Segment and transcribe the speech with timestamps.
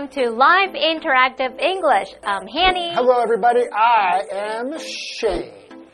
[0.00, 2.08] Welcome to Live Interactive English.
[2.24, 2.88] I'm Hanny.
[2.94, 3.64] Hello, everybody.
[3.70, 5.52] I am Shane.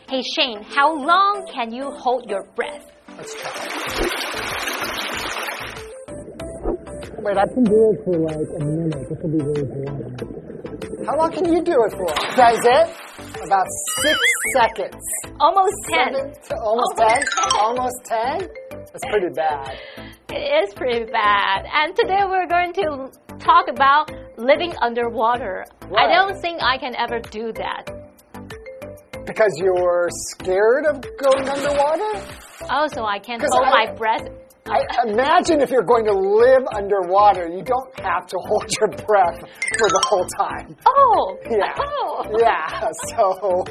[0.09, 2.87] Hey Shane, how long can you hold your breath?
[3.17, 3.51] Let's try.
[7.19, 8.95] Wait, I can do it for like a minute.
[9.11, 11.05] This will be really boring.
[11.05, 12.07] How long can you do it for?
[12.37, 13.43] That's it?
[13.43, 13.67] About
[14.03, 14.19] six
[14.55, 15.03] seconds.
[15.41, 16.15] Almost 10.
[16.15, 17.23] Seven to almost ten?
[17.59, 18.49] Almost ten?
[18.71, 19.77] That's pretty bad.
[20.29, 21.67] It is pretty bad.
[21.75, 25.65] And today we're going to talk about living underwater.
[25.97, 27.85] I don't think I can ever do that.
[29.25, 32.27] Because you're scared of going underwater?
[32.71, 34.29] Oh, so I can't hold I- my breath.
[34.69, 39.39] I imagine if you're going to live underwater, you don't have to hold your breath
[39.79, 40.77] for the whole time.
[40.85, 41.73] Oh, Yeah.
[41.79, 42.25] oh.
[42.37, 43.65] Yeah, so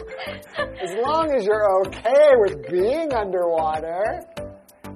[0.81, 4.23] as long as you're okay with being underwater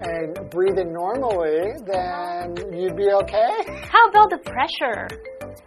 [0.01, 3.51] and breathing normally, then you'd be okay.
[3.91, 5.07] How about the pressure?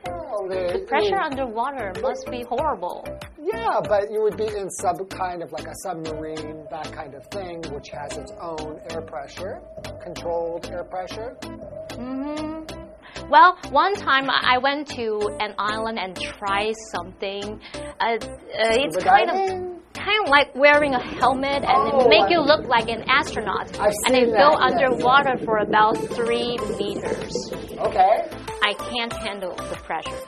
[0.06, 3.04] Well, the, Pressure you- underwater must be horrible.
[3.40, 7.26] Yeah, but you would be in some kind of like a submarine, that kind of
[7.26, 9.60] thing, which has its own air pressure,
[10.02, 11.36] controlled air pressure.
[11.42, 17.60] Mm hmm Well, one time I went to an island and tried something.
[18.00, 19.81] Uh, uh, it's Scuba kind of?
[19.94, 23.78] Kind of like wearing a helmet and Oh, it make you look like an astronaut.
[23.78, 24.58] I've and they go yes.
[24.60, 27.32] underwater for about three meters.
[27.78, 28.28] Okay.
[28.64, 30.18] I can't handle the pressure.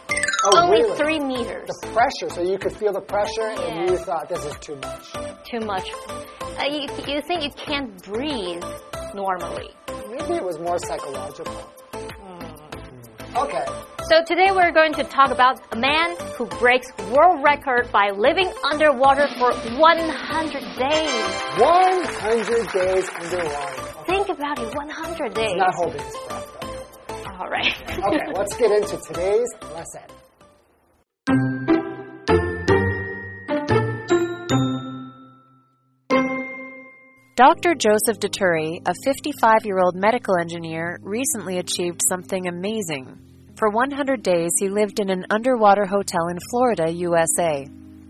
[0.47, 0.97] Oh, Only really?
[0.99, 1.69] three meters.
[1.81, 5.13] The pressure, so you could feel the pressure, and you thought this is too much.
[5.51, 5.89] Too much.
[6.59, 8.63] Uh, you, you think you can't breathe
[9.15, 9.71] normally.
[10.11, 11.73] Maybe it was more psychological.
[13.37, 13.65] Okay.
[14.11, 18.53] So today we're going to talk about a man who breaks world record by living
[18.71, 21.25] underwater for 100 days.
[21.59, 24.05] 100 days underwater.
[24.07, 25.53] Think about it, 100 days.
[25.57, 27.33] Not holding his breath, though.
[27.41, 27.73] All right.
[28.05, 30.03] Okay, let's get into today's lesson.
[37.37, 37.75] Dr.
[37.75, 43.34] Joseph Dituri, a 55 year old medical engineer, recently achieved something amazing.
[43.57, 47.65] For 100 days, he lived in an underwater hotel in Florida, USA.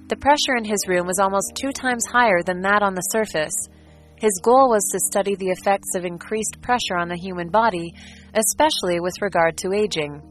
[0.09, 3.55] The pressure in his room was almost two times higher than that on the surface.
[4.17, 7.93] His goal was to study the effects of increased pressure on the human body,
[8.33, 10.23] especially with regard to aging.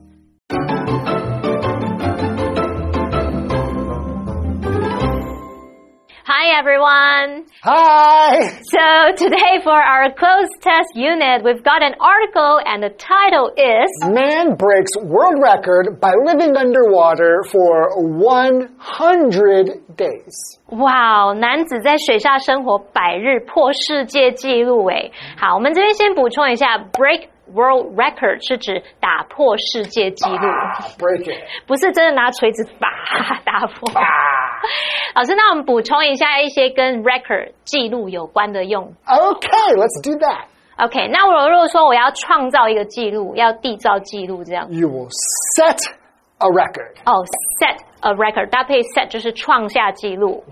[6.33, 7.47] Hi, everyone.
[7.63, 8.61] Hi!
[8.69, 13.89] So today for our closed test unit, we've got an article and the title is
[14.05, 20.59] Man breaks world record by living underwater for 100 days.
[20.69, 25.11] 哇，男子在水下生活百日破世界纪录诶。
[25.39, 30.37] 好，我们这边先补充一下，break world record 是指打破世界纪录，
[30.99, 31.43] Break it.
[31.67, 32.89] 不是真的拿锤子把
[33.45, 33.91] 打破。
[34.64, 35.16] Ah.
[35.16, 38.94] 老师，那我们补充一下一些跟 record 记录有关的用。
[39.06, 40.46] Okay, let's do that.
[40.78, 44.68] OK，那我如果说我要创造一个记录，要缔造记录这样。
[44.72, 45.10] You will
[45.58, 45.78] set
[46.40, 46.96] a record.
[47.06, 50.44] 哦、s e t a record 搭配 set 就是创下记录。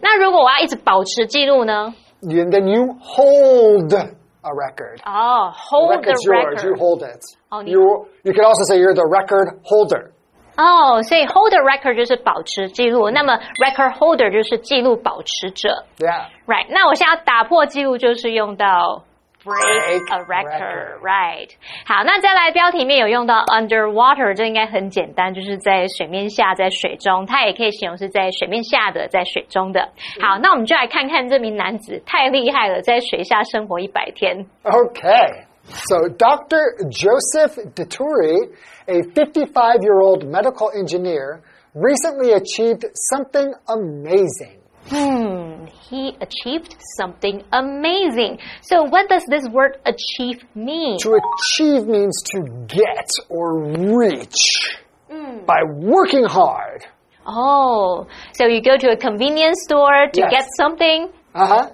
[0.00, 1.92] 那如果我要一直保持记录呢
[2.22, 5.00] ？And then you hold a record.
[5.04, 6.64] 哦、h o l d the record's yours.
[6.64, 6.74] You。
[6.76, 7.20] hold it.
[7.50, 10.12] Oh, You, you can also say you're the record holder.
[10.58, 15.84] 哦，所以 hold a record 就是保持记录，那么 record holder 就是记录保持者。
[15.98, 16.26] Yeah.
[16.46, 19.04] Right，那我现在要打破记录，就是用到
[19.44, 20.58] break a record。
[20.58, 21.50] record Right，
[21.86, 29.90] 好，那再来标题里面有用到 underwater，这应该很简单，就是在水面下，在水中，它也可以形容是在水面下的，在水中的。
[30.20, 34.44] 好，那我们就来看看这名男子太厉害了，在水下生活一百天。
[34.64, 35.44] Okay.
[35.68, 36.76] So Dr.
[36.88, 38.54] Joseph Dituri,
[38.88, 41.42] a 55 year old medical engineer,
[41.74, 44.60] recently achieved something amazing.
[44.86, 48.38] Hmm, he achieved something amazing.
[48.62, 50.98] So what does this word achieve mean?
[51.00, 54.78] To achieve means to get or reach
[55.46, 56.86] by working hard.
[57.26, 60.30] Oh, so you go to a convenience store to Yes.
[60.30, 61.70] get something, Uh huh.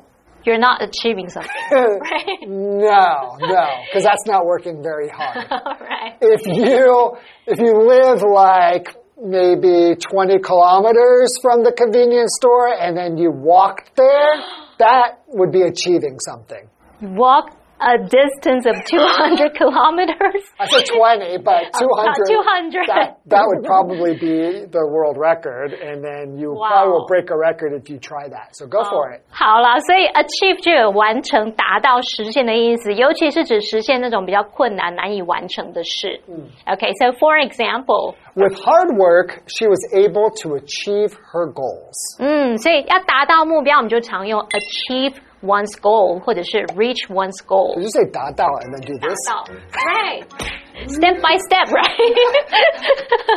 [0.46, 2.38] You're not achieving something, right?
[2.46, 5.46] no, no, because that's not working very hard.
[5.84, 6.16] Right.
[6.20, 13.16] if you if you live like maybe 20 kilometers from the convenience store and then
[13.16, 14.34] you walk there,
[14.78, 16.68] that would be achieving something.
[17.00, 20.43] Walk a distance of 200 kilometers.
[20.59, 22.27] I said 20, but 200.
[22.27, 22.87] 200.
[22.91, 26.67] That, that would probably be the world record, and then you Wow.
[26.67, 28.51] probably will break a record if you try that.
[28.51, 29.21] So go for it.
[29.31, 36.19] 好了，所以 achieve 就有完成、达到、实现的意思，尤其是指实现那种比较困难、难以完成的事。
[36.67, 41.95] Okay, so for example， With hard work, she was able to achieve her goals.
[42.19, 49.15] 嗯，所以要达到目标，我们就常用 achieve one's goal 或者是 reach one's goal Did。you say 达到 and then do this?
[49.27, 51.99] 到，right。Step by step, right?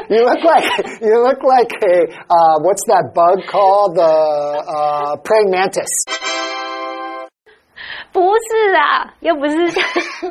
[0.09, 0.65] You look like
[1.01, 3.97] you look like a uh, what's that bug called?
[3.97, 5.91] The uh, praying mantis.
[8.13, 9.57] 不是啊，又不是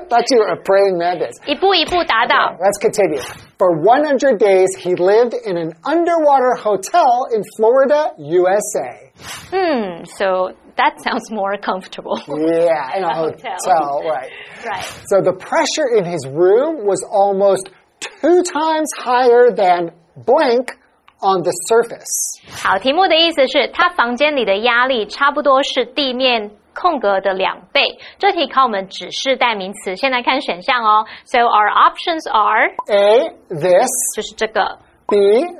[0.09, 1.33] Thought you were a praying mantis.
[1.45, 2.55] 一步一步达到。
[2.59, 3.21] Let's continue.
[3.57, 9.11] For 100 days, he lived in an underwater hotel in Florida, USA.
[9.51, 12.17] Hmm, so that sounds more comfortable.
[12.27, 13.57] Yeah, in a hotel.
[13.63, 14.31] hotel, right.
[14.65, 14.83] Right.
[15.07, 17.69] So the pressure in his room was almost
[17.99, 20.77] two times higher than blank
[21.21, 22.41] on the surface.
[22.63, 27.81] 好，题目的意思是，他房间里的压力差不多是地面 空格的两倍。
[28.17, 31.05] 这题考我们指示代名词，先来看选项哦。
[31.25, 35.17] So our options are A, this, 就是这个、 B,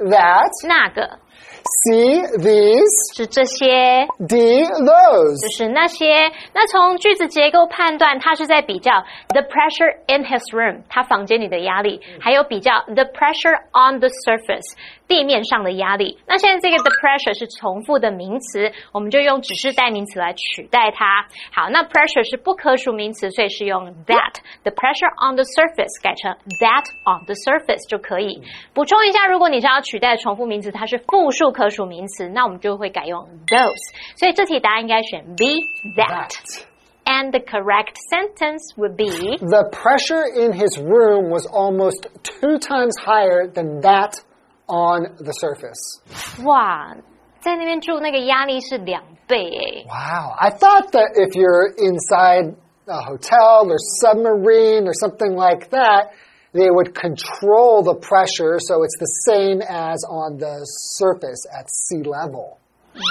[0.10, 1.20] that, 那个，
[1.64, 5.42] C, these, 是这些， D, those.
[5.42, 6.32] 就是那些。
[6.54, 8.92] 那从句子结构判断，它是在比较
[9.30, 14.76] the pressure in his room，他房间里的压力，还有比较 the pressure on the surface，
[15.08, 16.18] 地面上的压力。
[16.26, 21.28] 那现在这个 the pressure 是重复的名词，我们就用指示代名词来取代它。
[21.52, 28.42] 好，那 pressure 是不可数名词，所以是用 that。the pressure on the surface 改成 that on the surface 就可以。
[28.74, 34.18] 补充一下，如果你是要取代重复名词，它是复数可数名词，那我们就会改用 those。
[34.18, 35.62] 所以这题答案应该选 B
[35.98, 36.30] that。
[36.32, 36.66] That.
[37.04, 42.96] And the correct sentence would be The pressure in his room was almost two times
[42.98, 44.22] higher than that
[44.68, 46.02] on the surface.
[46.44, 46.96] 哇，
[47.42, 49.86] 在那边住那个压力是两倍诶。
[49.88, 50.34] Wow.
[50.38, 52.56] I thought that if you're inside
[52.88, 56.12] a hotel or submarine or something like that,
[56.54, 60.66] they would control the pressure so it's the same as on the
[61.00, 62.58] surface at sea level.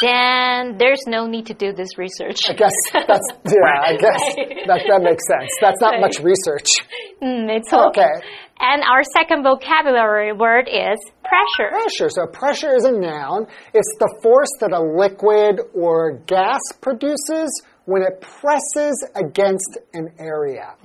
[0.03, 2.51] Then there's no need to do this research.
[2.51, 5.51] I guess that's, yeah, I guess that, that makes sense.
[5.63, 6.69] That's not much research.
[7.23, 7.89] 嗯，没错。
[7.91, 8.05] Okay.
[8.59, 11.70] And our second vocabulary word is pressure.
[11.72, 12.10] Pressure.
[12.10, 13.48] So pressure is a noun.
[13.74, 20.76] It's the force that a liquid or gas produces when it presses against an area.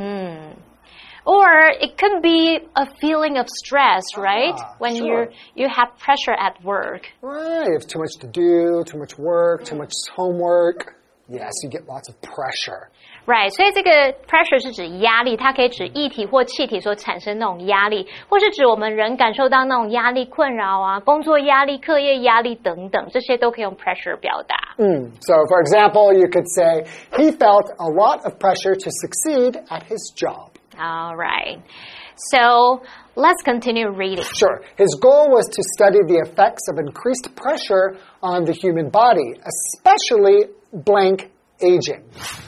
[1.26, 1.48] Or
[1.80, 4.54] it could be a feeling of stress, right?
[4.56, 5.24] Ah, when sure.
[5.24, 7.06] you you have pressure at work.
[7.20, 7.66] Right.
[7.66, 10.96] You have too much to do, too much work, too much homework.
[11.28, 12.90] Yes, you get lots of pressure
[13.29, 13.89] Right，所以这个
[14.27, 24.55] pressure 是指压力，它可以指液体或气体所产生那种压力，或是指我们人感受到那种压力困扰啊，工作压力、课业压力等等，这些都可以用 pressure 表达。
[24.77, 26.85] So, for example, you could say
[27.17, 30.51] he felt a lot of pressure to succeed at his job.
[30.77, 31.57] All right,
[32.15, 32.81] so
[33.15, 34.23] let's continue reading.
[34.37, 34.61] Sure.
[34.77, 40.51] His goal was to study the effects of increased pressure on the human body, especially
[40.71, 42.00] blank aging.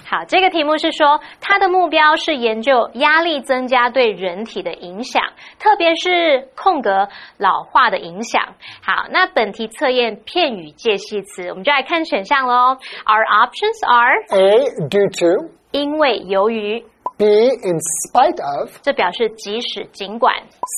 [0.05, 5.23] 好，这个题目是说，他的目标是研究压力增加对人体的影响，
[5.59, 8.43] 特别是空格老化的影响。
[8.83, 12.77] 好，那本题测验片语介系词，我们就来看选项喽。
[13.07, 15.51] Our options are A, due to.
[15.71, 16.85] 因为、由于
[17.17, 18.77] ，B, in spite of.
[18.83, 20.35] 这表示即使、尽管。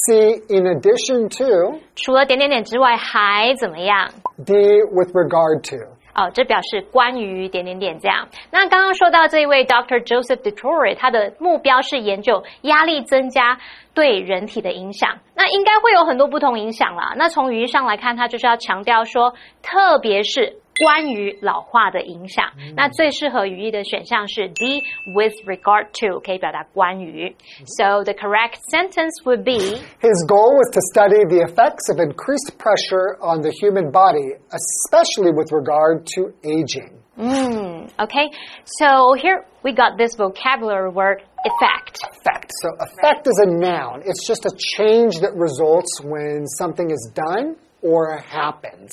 [0.06, 1.80] C, in addition to.
[1.96, 4.10] 除了点点点之外，还怎么样
[4.46, 4.54] ？D,
[4.92, 5.96] with regard to.
[6.14, 8.28] 哦，这表示关于点点点这样。
[8.50, 10.00] 那刚刚说到这一位 Dr.
[10.04, 13.58] Joseph Detroit，他的目标是研究压力增加
[13.94, 15.18] 对人体的影响。
[15.34, 17.14] 那应该会有很多不同影响啦。
[17.16, 22.45] 那从语义上来看，他就是要强调说，特别是关于老化的影响。
[22.75, 24.81] 那最适合语义的选项是 D
[25.13, 27.35] with regard to，可以表达关于。
[27.77, 29.59] So the correct sentence would be
[29.99, 35.31] His goal was to study the effects of increased pressure on the human body, especially
[35.31, 36.99] with regard to aging.
[37.17, 38.31] Mm, okay,
[38.63, 41.99] so here we got this vocabulary word effect.
[42.21, 42.49] Effect.
[42.61, 44.03] So, effect is a noun.
[44.05, 48.91] It's just a change that results when something is done or happens.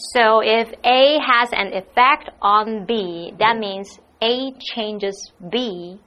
[0.00, 5.99] So if A has an effect on B, that means A changes B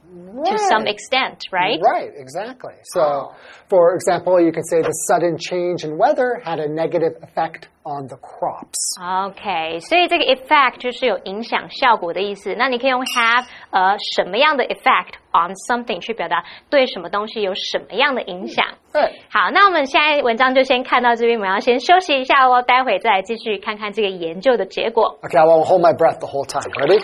[0.43, 1.79] to some extent, right?
[1.79, 2.73] Right, exactly.
[2.93, 3.31] So,
[3.69, 8.07] for example, you could say the sudden change in weather had a negative effect on
[8.07, 8.97] the crops.
[8.99, 12.55] OK，所以这个 effect 就是有影响效果的意思。
[12.55, 18.65] 那你可以用 have 呃什么样的 effect on something 去表达对什么东西有什么样的影响。
[18.91, 25.19] 对好，那我们现在文章就先看到这边，我们要先休息一下哦，待会再来继续看看这个研究的结果。
[25.21, 26.65] Okay, I won't hold my breath the whole time.
[26.75, 26.99] Ready?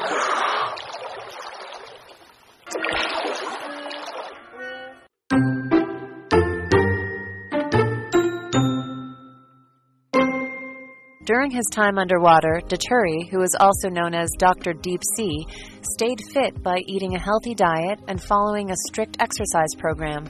[11.30, 14.72] During his time underwater, Dituri, who is also known as Dr.
[14.72, 15.46] Deep Sea,
[15.94, 20.24] stayed fit by eating a healthy diet and following a strict exercise program.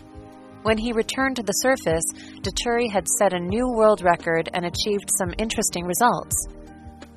[0.63, 2.05] When he returned to the surface,
[2.43, 6.37] Dituri had set a new world record and achieved some interesting results.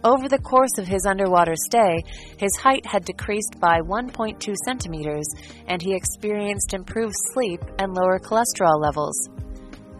[0.05, 2.01] Over the course of his underwater stay,
[2.37, 5.27] his height had decreased by 1.2 centimeters,
[5.67, 9.27] and he experienced improved sleep and lower cholesterol levels.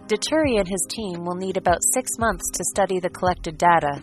[0.08, 4.02] Dituri and his team will need about six months to study the collected data.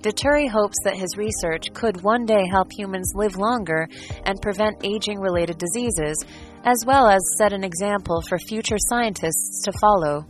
[0.00, 3.88] Dituri hopes that his research could one day help humans live longer
[4.24, 6.16] and prevent aging related diseases,
[6.64, 10.26] as well as set an example for future scientists to follow.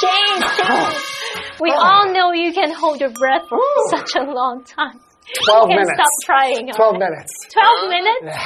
[0.00, 1.00] Shane, Shane.
[1.60, 1.78] We oh.
[1.78, 3.60] all know you can hold your breath for
[3.90, 5.00] such a long time.
[5.46, 5.92] 12 you can minutes.
[5.94, 6.68] stop trying.
[6.72, 7.32] 12 minutes.
[7.52, 8.36] 12 minutes?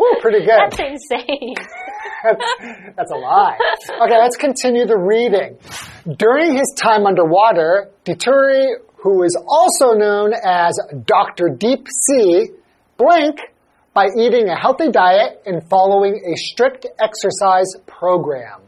[0.00, 0.58] Ooh, pretty good.
[0.58, 1.54] That's insane.
[2.22, 2.44] That's,
[2.96, 3.56] that's a lie.
[4.02, 5.58] Okay, let's continue the reading.
[6.16, 11.48] During his time underwater, Dituri, who is also known as Dr.
[11.56, 12.50] Deep Sea,
[12.96, 13.40] blank
[13.94, 18.60] by eating a healthy diet and following a strict exercise program.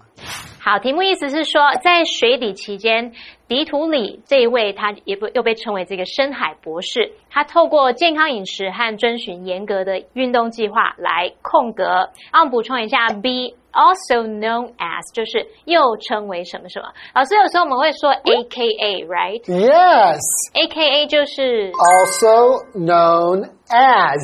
[0.62, 3.12] 好，题目意思是说，在水底期间，
[3.48, 12.10] 迪图里这一位他也不又被称为这个深海博士，他透过健康饮食和遵循严格的运动计划来空格。
[12.30, 16.88] 让，我们补充一下，be also known as 就是又称为什么什么。
[17.14, 20.20] 老师有时候我们会说 A K A，right？A Yes,
[20.68, 24.20] K A 就是，also known as.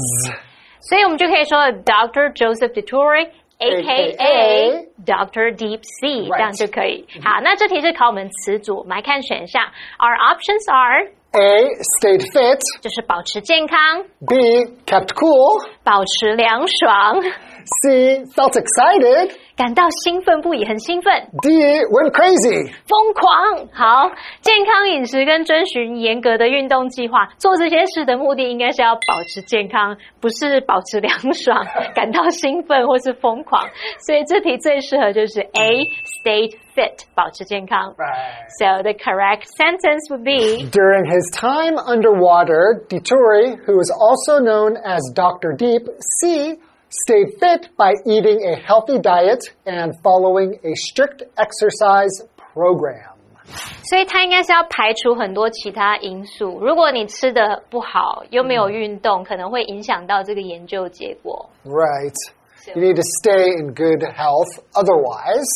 [0.80, 3.30] 所以我们就可以说，Doctor Joseph Dituri。
[3.58, 6.36] A K A Doctor Deep Sea，Right.
[6.36, 7.06] 这样就可以。
[7.24, 9.62] 好，那这题是考我们词组，我们来看选项。
[9.98, 11.68] Our options are A.
[12.00, 12.60] Stayed fit.
[12.80, 14.36] 就是保持健康、B.
[14.86, 15.68] Kept cool.
[15.82, 17.22] 保持凉爽、
[17.82, 21.12] C felt excited，感到兴奋不已，很兴奋。
[21.42, 23.68] D went crazy，疯狂。
[23.72, 33.68] 好，健康饮食跟遵循严格的运动计划，做这些事的目的应该是要保持健康，不是保持凉爽、感到兴奋或是疯狂。
[34.06, 37.94] 所以这题最适合就是 A，stayed fit，保持健康。
[37.96, 38.46] Right.
[38.58, 44.76] So the correct sentence would be During his time underwater, Dituri, who is also known
[44.76, 45.56] as Dr.
[45.56, 45.88] Deep
[46.20, 46.58] Sea
[46.95, 53.15] stayed fit by eating a healthy diet and following a strict exercise program.
[53.83, 56.59] 所以它应该是要排除很多其他因素。
[56.59, 61.49] 如果你吃的不好，又没有运动，可能会影响到这个研究结果。
[61.65, 62.15] Right.
[62.75, 65.47] You need to stay in good health otherwise.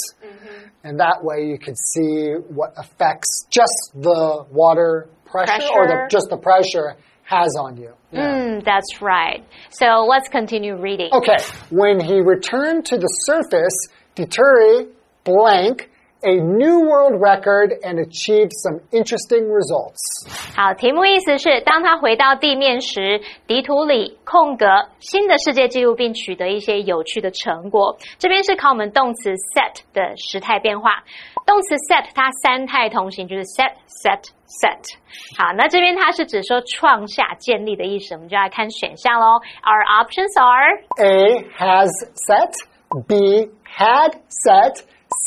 [0.83, 6.07] And that way you can see what effects just the water pressure, or the, Pressure.
[6.09, 6.95] just the pressure
[7.30, 7.92] has on you.
[8.10, 8.26] Yeah.
[8.26, 9.46] Mm, that's right.
[9.70, 11.10] So let's continue reading.
[11.12, 11.38] Okay,
[11.70, 14.88] when he returned to the surface, Dituri
[15.22, 15.89] blank
[16.21, 20.25] a new world record and achieved some interesting results.
[20.55, 24.65] 好，题目意思是，当他回到地面时，迪图里空格
[24.99, 27.97] 新的世界纪录，并取得一些有趣的成果。
[28.17, 31.03] 这边是考我们动词 set 的时态变化。
[31.45, 33.73] 动词 set 它三态同形，就是 set
[34.03, 34.81] set set。
[35.37, 39.41] 好，那这边它是指说创下、建立的意思，我们就来看选项喽。
[39.61, 42.51] Our options are A has set,
[43.05, 44.81] B had set,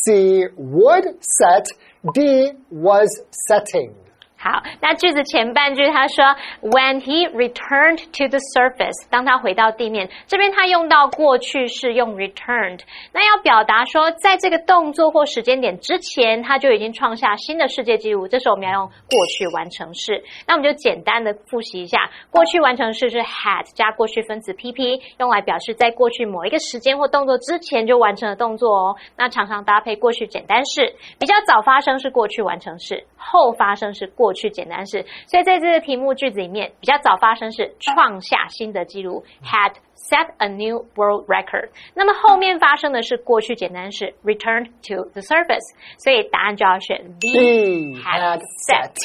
[0.06, 1.66] C would set,
[2.14, 3.96] D was setting.
[4.44, 6.26] 好，那句子前半句他说
[6.62, 12.82] ，When he returned to the surface，当他回到地面，这边他用到过去式，用 returned，
[13.14, 18.28] 那要表达说，在这个动作或时间点之前，他就已经创下新的世界纪录。
[18.28, 20.22] 这时候我们要用过去完成式。
[20.46, 28.96] 那我们就简单的复习一下，过去完成式是 had 加过去分词 pp，用来表示在过去某一个时间或动作之前就完成的动作哦。
[29.16, 41.70] 那常常搭配过去简单式，比较早发生是过去完成式，后发生是过去简单式，所以在这个题目句子里面，比较早发生是创下新的记录，had set a new world record。
[41.94, 45.74] 那么后面发生的是过去简单式，returned to the surface。
[45.98, 48.96] 所以答案就要选 B had set。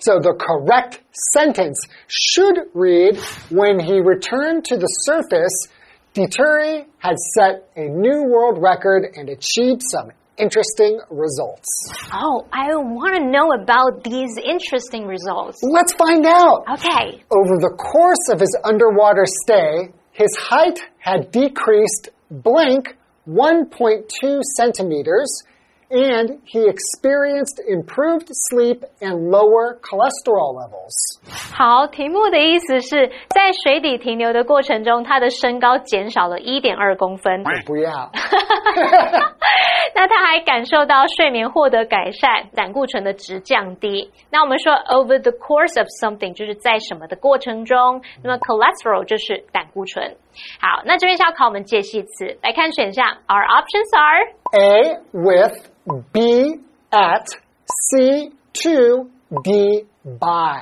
[0.00, 0.98] So the correct
[1.32, 1.78] sentence
[2.08, 3.16] should read
[3.50, 5.68] When he returned to the surface,
[6.14, 11.67] Dituri had set a new world record and achieved some interesting results.
[12.13, 15.59] Oh, I want to know about these interesting results.
[15.61, 16.63] Let's find out.
[16.69, 17.23] Okay.
[17.29, 22.95] Over the course of his underwater stay, his height had decreased blank
[23.27, 25.43] 1.2 centimeters
[25.91, 30.93] and he experienced improved sleep and lower cholesterol levels.
[31.51, 37.43] 好，题目的意思是在水底停留的过程中，他的身高减少了一点二公分。
[37.65, 38.11] 不要。
[39.95, 44.11] 那他还感受到睡眠获得改善，胆固醇的值降低。
[44.31, 50.15] 那我们说 over the course of something 就是在什么的过程中，那么 cholesterol 就是胆固醇。
[50.59, 55.69] 好，那这边是要考我们介系词，来看选项，our options are A with
[56.11, 57.25] B at
[57.65, 58.31] C
[58.63, 59.09] to
[59.43, 59.87] D
[60.19, 60.61] by。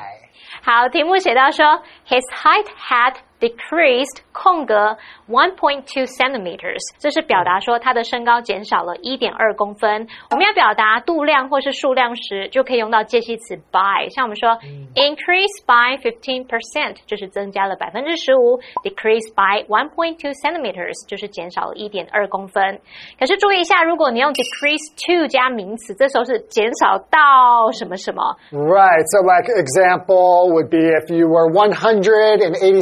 [0.63, 1.65] 好，题目写到说，
[2.07, 4.97] His height had decreased 空格
[5.29, 10.07] one point two centimeters，这是表达说它的身高减少了一点二公分。
[10.31, 14.09] 我们要表达度量或是数量时，就可以用到介系词 by。
[14.09, 22.79] 像我们说、嗯、increase by fifteen percent 就是增加了百分之十五，decrease by one point two centimeters 就是减少了一点二公分。
[23.19, 28.35] 可是注意一下，如果你用 decrease to 加名词，这时候是减少到什么什么。
[28.51, 29.05] Right.
[29.11, 32.81] So like example would be if you were one hundred and eighty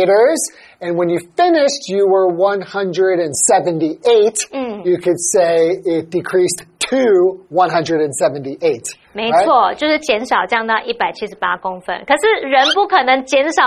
[0.00, 0.40] centimeters
[0.80, 4.34] and when you finished, you were 178.
[4.52, 4.84] Mm.
[4.84, 8.82] You could say it decreased to 178.
[9.12, 12.04] 没错，就是减少降到一百七十八公分。
[12.06, 13.62] 可是人不可能减少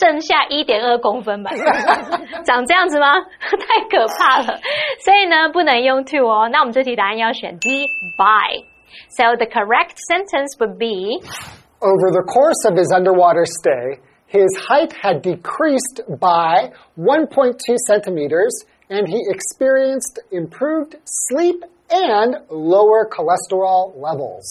[0.00, 1.50] 剩下一点二公分吧？
[2.44, 3.14] 长这样子吗？
[3.40, 4.58] 太可怕了。
[5.02, 6.50] 所以呢，不能用 to 哦。
[6.52, 7.86] 那我们这题答案要选 D
[8.18, 11.22] by。So the correct sentence would be
[11.80, 14.00] Over the course of his underwater stay,
[14.35, 23.95] his height had decreased by 1.2 centimeters and he experienced improved sleep and lower cholesterol
[23.95, 24.45] levels.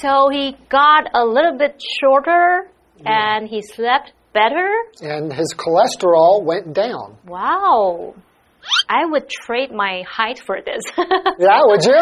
[0.00, 3.36] So he got a little bit shorter yeah.
[3.36, 4.68] and he slept better.
[5.00, 7.16] And his cholesterol went down.
[7.24, 8.14] Wow.
[8.89, 10.83] I would trade my height for this.
[11.39, 11.95] yeah, would you?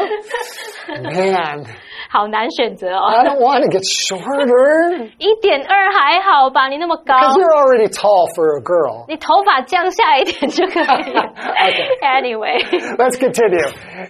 [0.89, 1.65] Man.
[2.09, 3.05] 好难选择哦。
[3.09, 5.11] I don't want to get shorter.
[5.19, 7.13] 一点二还好吧，你那么高。
[7.15, 9.05] Because you're already tall for a girl.
[9.07, 11.21] 你头发降下一点就可以了。
[11.35, 11.99] Okay.
[12.01, 12.57] Anyway.
[12.97, 13.67] Let's continue.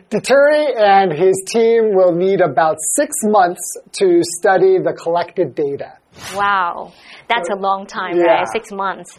[0.09, 3.61] Deturi and his team will need about six months
[3.99, 5.97] to study the collected data.
[6.35, 6.91] Wow.
[7.27, 8.43] That's a long time, Yeah.
[8.43, 8.47] right?
[8.53, 9.17] Six months.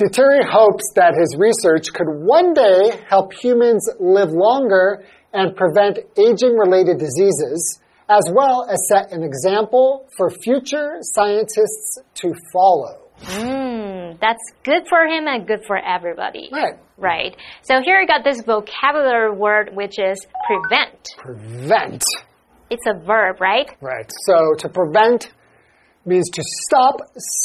[0.00, 6.56] Dituri hopes that his research could one day help humans live longer and prevent aging
[6.56, 13.10] related diseases, as well as set an example for future scientists to follow.
[13.24, 16.48] Mm, that's good for him and good for everybody.
[16.50, 16.78] Right.
[16.96, 17.36] Right.
[17.60, 21.10] So here we got this vocabulary word, which is prevent.
[21.18, 22.02] Prevent.
[22.70, 23.68] It's a verb, right?
[23.82, 24.10] Right.
[24.24, 25.30] So to prevent
[26.03, 27.01] means to stop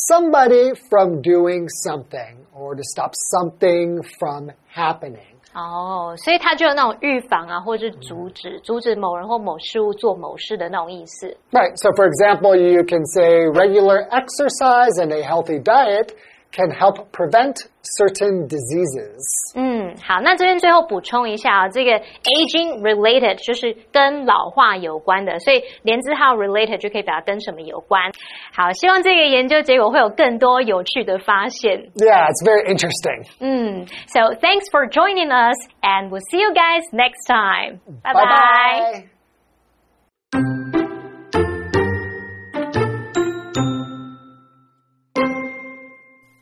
[0.07, 5.27] somebody from doing something or to stop something from happening.
[5.53, 11.27] 哦，所以它就有那种预防啊，或者是阻止、阻止某人或某事物做某事的那种意思。
[11.51, 11.75] Right.
[11.77, 16.11] So for example, you can say regular exercise and a healthy diet
[16.55, 17.55] can help prevent
[17.99, 19.23] certain diseases.
[19.55, 28.11] 嗯，好，那这边最后补充一下啊，这个 aging related 就是跟老化有关的，所以连字号 related 就可以表达跟什么有关。
[28.53, 31.91] 好，希望这个研究结果会有更多有趣的发现。
[31.95, 33.27] Yeah, it's very interesting.
[33.39, 37.79] 嗯，So thanks for joining us, and we'll see you guys next time.
[38.03, 38.93] Bye Bye bye.
[39.05, 39.14] bye.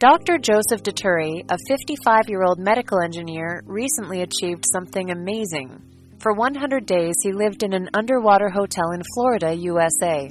[0.04, 0.38] Dr.
[0.38, 5.82] Joseph Dituri, a 55 year old medical engineer, recently achieved something amazing.
[6.20, 10.30] For 100 days, he lived in an underwater hotel in Florida, USA.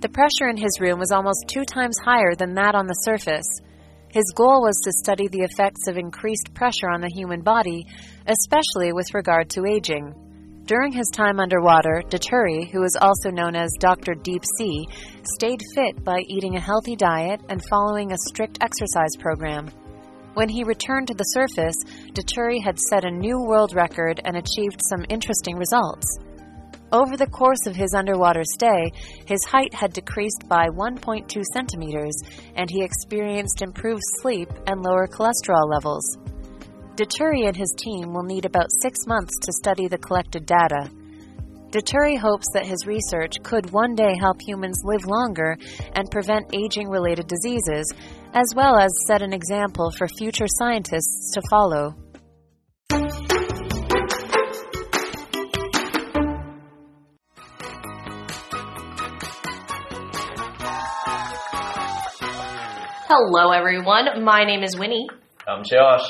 [0.00, 3.46] The pressure in his room was almost two times higher than that on the surface.
[4.08, 7.86] His goal was to study the effects of increased pressure on the human body,
[8.26, 10.31] especially with regard to aging.
[10.66, 14.14] During his time underwater, Dituri, who is also known as Dr.
[14.14, 14.86] Deep Sea,
[15.34, 19.68] stayed fit by eating a healthy diet and following a strict exercise program.
[20.34, 21.74] When he returned to the surface,
[22.12, 26.06] Dituri had set a new world record and achieved some interesting results.
[26.92, 28.92] Over the course of his underwater stay,
[29.26, 32.14] his height had decreased by 1.2 centimeters,
[32.54, 36.18] and he experienced improved sleep and lower cholesterol levels.
[37.02, 40.88] Dituri and his team will need about six months to study the collected data.
[41.72, 45.56] Dituri hopes that his research could one day help humans live longer
[45.96, 47.92] and prevent aging related diseases,
[48.34, 51.92] as well as set an example for future scientists to follow.
[63.08, 64.22] Hello, everyone.
[64.22, 65.08] My name is Winnie.
[65.48, 66.08] I'm Josh.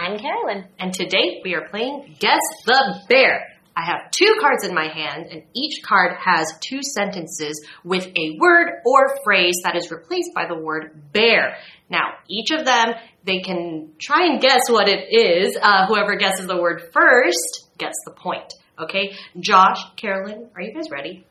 [0.00, 0.64] I'm Carolyn.
[0.78, 3.48] And today we are playing Guess the Bear.
[3.76, 8.38] I have two cards in my hand, and each card has two sentences with a
[8.38, 11.56] word or phrase that is replaced by the word bear.
[11.90, 15.56] Now, each of them, they can try and guess what it is.
[15.60, 18.54] Uh, whoever guesses the word first gets the point.
[18.78, 19.16] Okay?
[19.38, 21.24] Josh, Carolyn, are you guys ready?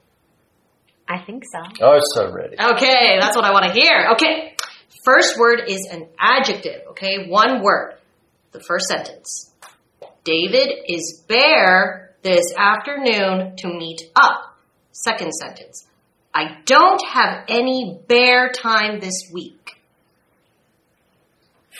[1.07, 1.59] I think so.
[1.81, 2.57] Oh, so ready.
[2.59, 4.09] Okay, that's what I want to hear.
[4.13, 4.55] Okay,
[5.05, 6.81] first word is an adjective.
[6.91, 7.93] Okay, one word.
[8.51, 9.51] The first sentence.
[10.23, 14.57] David is bare this afternoon to meet up.
[14.91, 15.85] Second sentence.
[16.33, 19.77] I don't have any bare time this week.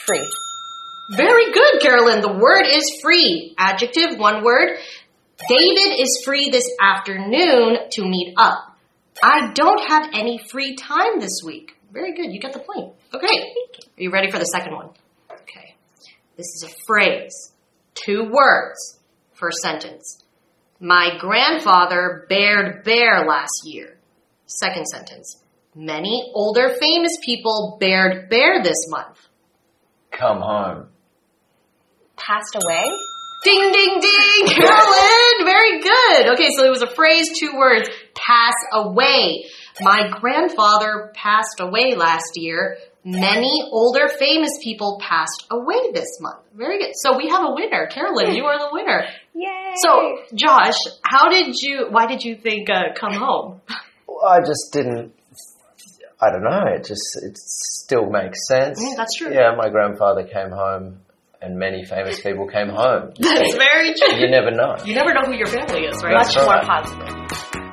[0.06, 0.26] Free.
[1.16, 2.20] Very good, Carolyn.
[2.20, 3.54] The word is free.
[3.58, 4.78] Adjective, one word.
[5.48, 8.76] David is free this afternoon to meet up.
[9.22, 11.76] I don't have any free time this week.
[11.92, 12.32] Very good.
[12.32, 12.94] You get the point.
[13.14, 13.26] Okay.
[13.26, 14.90] Are you ready for the second one?
[16.38, 17.52] This is a phrase.
[17.94, 19.00] Two words.
[19.34, 20.24] First sentence.
[20.78, 23.98] My grandfather bared bear last year.
[24.46, 25.42] Second sentence.
[25.74, 29.18] Many older famous people bared bear this month.
[30.12, 30.86] Come home.
[32.16, 32.84] Passed away.
[33.44, 35.44] Ding, ding, ding, Carolyn!
[35.44, 36.34] Very good.
[36.34, 39.44] Okay, so it was a phrase, two words, pass away.
[39.80, 42.78] My grandfather passed away last year.
[43.10, 46.40] Many older famous people passed away this month.
[46.54, 46.92] Very good.
[46.94, 47.86] So we have a winner.
[47.86, 49.06] Carolyn, you are the winner.
[49.34, 49.72] Yay!
[49.76, 53.62] So, Josh, how did you, why did you think uh, come home?
[54.26, 55.14] I just didn't.
[56.20, 56.64] I don't know.
[56.74, 58.82] It just it still makes sense.
[58.82, 59.32] Yeah, that's true.
[59.32, 61.00] Yeah, my grandfather came home,
[61.40, 63.12] and many famous people came home.
[63.18, 64.18] That's very true.
[64.18, 64.74] You never know.
[64.84, 66.14] You never know who your family is, right?
[66.14, 66.66] much That's more right.
[66.66, 67.67] positive.